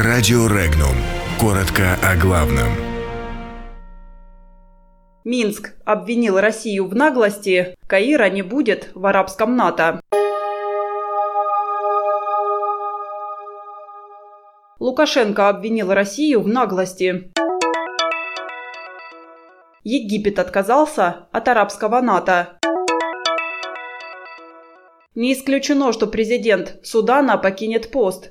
[0.00, 0.94] Радио Регнум.
[1.40, 2.68] Коротко о главном.
[5.24, 7.74] Минск обвинил Россию в наглости.
[7.88, 10.00] Каира не будет в арабском НАТО.
[14.78, 17.32] Лукашенко обвинил Россию в наглости.
[19.82, 22.60] Египет отказался от арабского НАТО.
[25.16, 28.30] Не исключено, что президент Судана покинет пост.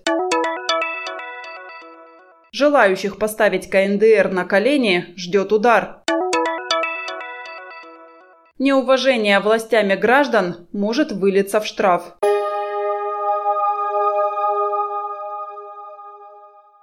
[2.59, 6.01] Желающих поставить КНДР на колени ждет удар.
[8.57, 12.17] Неуважение властями граждан может вылиться в штраф.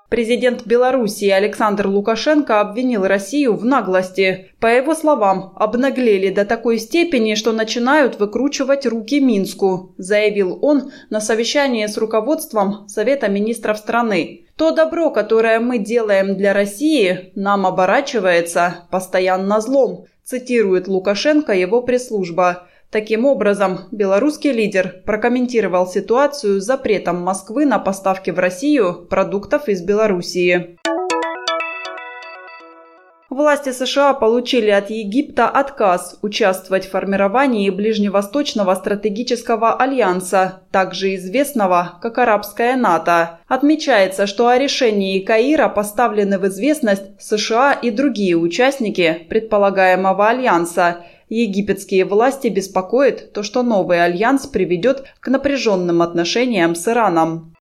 [0.09, 4.53] Президент Белоруссии Александр Лукашенко обвинил Россию в наглости.
[4.61, 11.21] По его словам, обнаглели до такой степени, что начинают выкручивать руки Минску, заявил он на
[11.21, 14.44] совещании с руководством Совета министров страны.
[14.57, 22.69] То добро, которое мы делаем для России, нам оборачивается постоянно злом, цитирует Лукашенко его пресс-служба.
[22.91, 29.83] Таким образом, белорусский лидер прокомментировал ситуацию с запретом Москвы на поставки в Россию продуктов из
[29.83, 30.79] Белоруссии.
[33.35, 42.19] Власти США получили от Египта отказ участвовать в формировании Ближневосточного стратегического альянса, также известного как
[42.19, 43.41] Арабская НАТО.
[43.49, 52.05] Отмечается, что о решении Каира поставлены в известность США и другие участники предполагаемого альянса– Египетские
[52.05, 57.55] власти беспокоит то, что новый альянс приведет к напряженным отношениям с Ираном.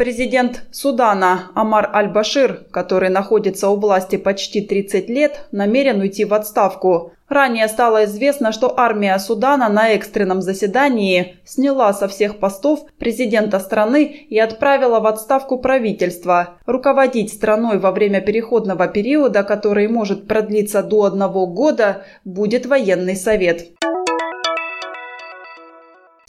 [0.00, 7.12] Президент Судана Амар Аль-Башир, который находится у власти почти 30 лет, намерен уйти в отставку.
[7.28, 14.04] Ранее стало известно, что армия Судана на экстренном заседании сняла со всех постов президента страны
[14.04, 16.54] и отправила в отставку правительство.
[16.64, 23.66] Руководить страной во время переходного периода, который может продлиться до одного года, будет военный совет.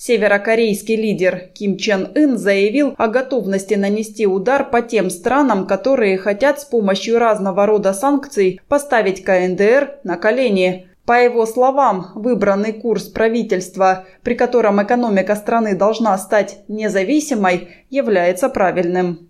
[0.04, 6.60] Северокорейский лидер Ким Чен Ын заявил о готовности нанести удар по тем странам, которые хотят
[6.60, 10.88] с помощью разного рода санкций поставить КНДР на колени.
[11.06, 19.30] По его словам, выбранный курс правительства, при котором экономика страны должна стать независимой, является правильным.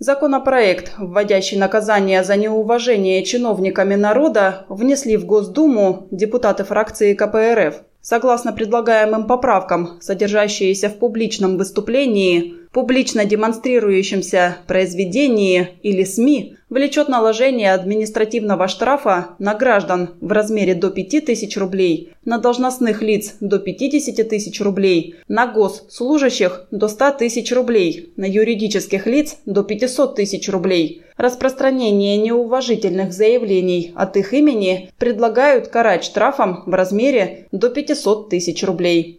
[0.00, 7.82] Законопроект, вводящий наказание за неуважение чиновниками народа, внесли в Госдуму депутаты фракции КПРФ.
[8.10, 18.68] Согласно предлагаемым поправкам, содержащиеся в публичном выступлении, публично демонстрирующемся произведении или СМИ, влечет наложение административного
[18.68, 25.16] штрафа на граждан в размере до 5000 рублей, на должностных лиц до 50 тысяч рублей,
[25.28, 31.02] на госслужащих до 100 тысяч рублей, на юридических лиц до 500 тысяч рублей.
[31.16, 39.18] Распространение неуважительных заявлений от их имени предлагают карать штрафом в размере до 500 тысяч рублей.